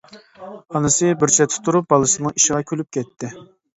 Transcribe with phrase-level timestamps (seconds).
[0.77, 3.35] ئانىسى بىر چەتتە تۇرۇپ بالىسىنىڭ ئىشىغا كۈلۈپ كەتتى.